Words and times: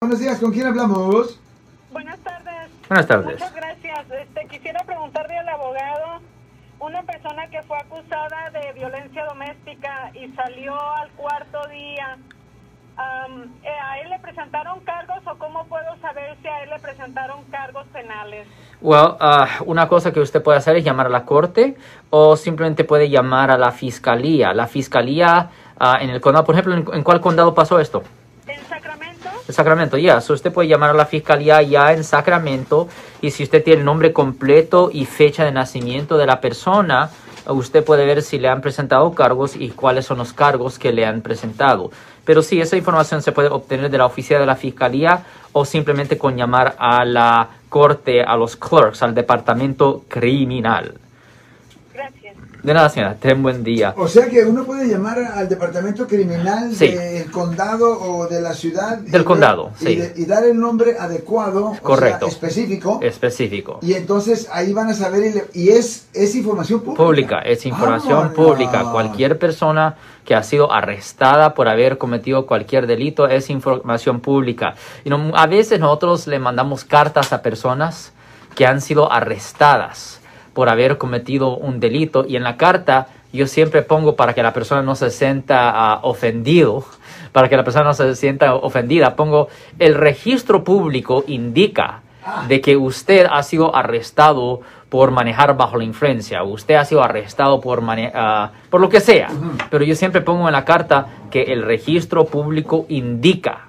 Buenos 0.00 0.20
días, 0.20 0.38
¿con 0.38 0.52
quién 0.52 0.64
hablamos? 0.68 1.40
Buenas 1.90 2.20
tardes. 2.20 2.70
Buenas 2.88 3.06
tardes. 3.08 3.32
Muchas 3.32 3.52
gracias. 3.52 4.06
Este, 4.12 4.46
quisiera 4.46 4.84
preguntarle 4.84 5.36
al 5.36 5.48
abogado, 5.48 6.20
una 6.78 7.02
persona 7.02 7.48
que 7.48 7.60
fue 7.64 7.78
acusada 7.78 8.48
de 8.50 8.74
violencia 8.74 9.24
doméstica 9.24 10.12
y 10.14 10.28
salió 10.36 10.80
al 10.94 11.10
cuarto 11.10 11.66
día, 11.66 12.16
eh, 12.16 13.68
¿a 13.82 13.98
él 13.98 14.10
le 14.10 14.20
presentaron 14.20 14.78
cargos 14.84 15.18
o 15.26 15.36
cómo 15.36 15.64
puedo 15.64 15.96
saber 16.00 16.36
si 16.42 16.46
a 16.46 16.62
él 16.62 16.70
le 16.70 16.78
presentaron 16.78 17.42
cargos 17.50 17.84
penales? 17.88 18.46
Well, 18.80 19.16
ah, 19.18 19.48
una 19.66 19.88
cosa 19.88 20.12
que 20.12 20.20
usted 20.20 20.40
puede 20.40 20.58
hacer 20.58 20.76
es 20.76 20.84
llamar 20.84 21.06
a 21.06 21.10
la 21.10 21.24
corte 21.24 21.76
o 22.10 22.36
simplemente 22.36 22.84
puede 22.84 23.10
llamar 23.10 23.50
a 23.50 23.58
la 23.58 23.72
fiscalía. 23.72 24.54
La 24.54 24.68
fiscalía 24.68 25.50
ah, 25.76 25.98
en 26.00 26.10
el 26.10 26.20
condado, 26.20 26.44
por 26.44 26.54
ejemplo, 26.54 26.74
¿en, 26.74 26.86
en 26.92 27.02
cuál 27.02 27.20
condado 27.20 27.52
pasó 27.52 27.80
esto? 27.80 28.04
¿En 29.28 29.34
Sacramento? 29.34 29.48
En 29.48 29.54
Sacramento, 29.54 29.98
ya. 29.98 30.20
So 30.20 30.34
usted 30.34 30.52
puede 30.52 30.68
llamar 30.68 30.90
a 30.90 30.94
la 30.94 31.06
fiscalía 31.06 31.62
ya 31.62 31.92
en 31.92 32.04
Sacramento 32.04 32.88
y 33.20 33.30
si 33.30 33.42
usted 33.42 33.62
tiene 33.62 33.80
el 33.80 33.84
nombre 33.84 34.12
completo 34.12 34.90
y 34.92 35.04
fecha 35.04 35.44
de 35.44 35.52
nacimiento 35.52 36.16
de 36.16 36.26
la 36.26 36.40
persona, 36.40 37.10
usted 37.46 37.84
puede 37.84 38.04
ver 38.04 38.22
si 38.22 38.38
le 38.38 38.48
han 38.48 38.60
presentado 38.60 39.14
cargos 39.14 39.56
y 39.56 39.70
cuáles 39.70 40.06
son 40.06 40.18
los 40.18 40.32
cargos 40.32 40.78
que 40.78 40.92
le 40.92 41.06
han 41.06 41.22
presentado. 41.22 41.90
Pero 42.24 42.42
sí, 42.42 42.60
esa 42.60 42.76
información 42.76 43.22
se 43.22 43.32
puede 43.32 43.48
obtener 43.48 43.90
de 43.90 43.98
la 43.98 44.06
oficina 44.06 44.38
de 44.38 44.46
la 44.46 44.56
fiscalía 44.56 45.24
o 45.52 45.64
simplemente 45.64 46.18
con 46.18 46.36
llamar 46.36 46.76
a 46.78 47.04
la 47.04 47.48
corte, 47.68 48.22
a 48.22 48.36
los 48.36 48.56
clerks, 48.56 49.02
al 49.02 49.14
departamento 49.14 50.04
criminal. 50.08 50.94
De 52.62 52.74
nada, 52.74 52.88
señora. 52.88 53.14
Ten 53.14 53.40
buen 53.42 53.62
día. 53.62 53.94
O 53.96 54.08
sea 54.08 54.28
que 54.28 54.44
uno 54.44 54.64
puede 54.64 54.88
llamar 54.88 55.18
al 55.18 55.48
departamento 55.48 56.06
criminal 56.08 56.74
Sí. 56.74 56.88
del 56.88 57.30
condado 57.30 58.00
o 58.00 58.26
de 58.26 58.40
la 58.40 58.52
ciudad. 58.52 58.98
y 59.06 59.10
Del 59.10 59.24
condado, 59.24 59.70
y 59.80 59.84
sí. 59.84 59.96
de- 59.96 60.12
Y, 60.16 60.24
dar 60.24 60.44
el 60.44 60.58
nombre 60.58 60.96
adecuado, 60.98 61.66
o 61.68 61.72
sea, 61.74 61.80
Correcto. 61.82 62.26
específico. 62.26 62.98
Específico. 63.00 63.78
Y 63.80 63.94
entonces 63.94 64.48
ahí 64.52 64.72
van 64.72 64.88
a 64.88 64.94
saber, 64.94 65.24
y, 65.24 65.32
le- 65.34 65.44
y 65.54 65.68
es, 65.70 66.08
es 66.12 66.34
información 66.34 66.80
pública. 66.80 67.02
pública, 67.04 67.38
es 67.40 67.64
información 67.64 68.14
Vámonos. 68.32 68.34
pública. 68.34 68.84
Cualquier 68.90 69.38
persona 69.38 69.94
que 70.24 70.34
ha 70.34 70.42
sido 70.42 70.72
arrestada 70.72 71.54
por 71.54 71.68
haber 71.68 71.96
cometido 71.96 72.44
cualquier 72.44 72.86
delito 72.86 73.28
es 73.28 73.50
información 73.50 74.20
pública. 74.20 74.74
Y 75.04 75.10
no- 75.10 75.32
a 75.36 75.46
veces 75.46 75.78
nosotros 75.78 76.26
le 76.26 76.38
mandamos 76.40 76.84
cartas 76.84 77.32
a 77.32 77.40
personas 77.40 78.12
que 78.56 78.66
han 78.66 78.80
sido 78.80 79.10
arrestadas 79.12 80.20
por 80.58 80.68
haber 80.70 80.98
cometido 80.98 81.56
un 81.56 81.78
delito. 81.78 82.24
Y 82.26 82.34
en 82.34 82.42
la 82.42 82.56
carta 82.56 83.06
yo 83.32 83.46
siempre 83.46 83.82
pongo 83.82 84.16
para 84.16 84.34
que 84.34 84.42
la 84.42 84.52
persona 84.52 84.82
no 84.82 84.96
se 84.96 85.10
sienta 85.10 85.70
ah, 85.70 86.00
ofendido, 86.02 86.82
para 87.32 87.48
que 87.48 87.56
la 87.56 87.62
persona 87.62 87.84
no 87.84 87.94
se 87.94 88.16
sienta 88.16 88.56
ofendida, 88.56 89.14
pongo 89.14 89.46
el 89.78 89.94
registro 89.94 90.64
público 90.64 91.22
indica 91.28 92.00
de 92.48 92.60
que 92.60 92.76
usted 92.76 93.28
ha 93.30 93.40
sido 93.44 93.76
arrestado 93.76 94.62
por 94.88 95.12
manejar 95.12 95.56
bajo 95.56 95.76
la 95.76 95.84
influencia, 95.84 96.42
usted 96.42 96.74
ha 96.74 96.84
sido 96.84 97.04
arrestado 97.04 97.60
por, 97.60 97.80
mane- 97.80 98.10
ah, 98.12 98.50
por 98.68 98.80
lo 98.80 98.88
que 98.88 98.98
sea. 98.98 99.28
Pero 99.70 99.84
yo 99.84 99.94
siempre 99.94 100.22
pongo 100.22 100.48
en 100.48 100.52
la 100.54 100.64
carta 100.64 101.06
que 101.30 101.42
el 101.52 101.62
registro 101.62 102.24
público 102.24 102.84
indica 102.88 103.67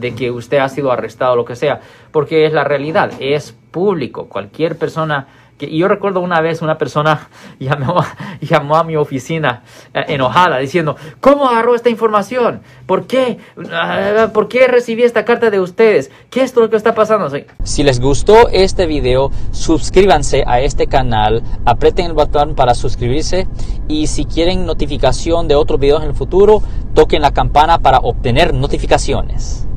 de 0.00 0.14
que 0.14 0.30
usted 0.30 0.58
ha 0.58 0.68
sido 0.68 0.90
arrestado, 0.90 1.36
lo 1.36 1.44
que 1.44 1.56
sea, 1.56 1.80
porque 2.10 2.46
es 2.46 2.52
la 2.52 2.64
realidad, 2.64 3.12
es 3.20 3.56
público. 3.70 4.28
Cualquier 4.28 4.76
persona 4.76 5.28
y 5.66 5.78
yo 5.78 5.88
recuerdo 5.88 6.20
una 6.20 6.40
vez 6.40 6.62
una 6.62 6.78
persona 6.78 7.28
llamó, 7.58 8.02
llamó 8.40 8.76
a 8.76 8.84
mi 8.84 8.96
oficina 8.96 9.62
eh, 9.94 10.04
enojada 10.08 10.58
diciendo, 10.58 10.96
¿cómo 11.20 11.48
agarró 11.48 11.74
esta 11.74 11.90
información? 11.90 12.62
¿Por 12.86 13.06
qué? 13.06 13.38
Ah, 13.70 14.28
¿Por 14.32 14.48
qué 14.48 14.66
recibí 14.66 15.02
esta 15.02 15.24
carta 15.24 15.50
de 15.50 15.60
ustedes? 15.60 16.10
¿Qué 16.30 16.42
es 16.42 16.54
lo 16.56 16.70
que 16.70 16.76
está 16.76 16.94
pasando? 16.94 17.30
Si 17.62 17.82
les 17.82 18.00
gustó 18.00 18.48
este 18.48 18.86
video, 18.86 19.30
suscríbanse 19.50 20.44
a 20.46 20.60
este 20.60 20.86
canal, 20.86 21.42
aprieten 21.64 22.06
el 22.06 22.12
botón 22.12 22.54
para 22.54 22.74
suscribirse 22.74 23.46
y 23.88 24.06
si 24.06 24.24
quieren 24.24 24.66
notificación 24.66 25.48
de 25.48 25.54
otros 25.54 25.80
videos 25.80 26.02
en 26.02 26.10
el 26.10 26.14
futuro, 26.14 26.62
toquen 26.94 27.22
la 27.22 27.32
campana 27.32 27.78
para 27.78 27.98
obtener 27.98 28.54
notificaciones. 28.54 29.69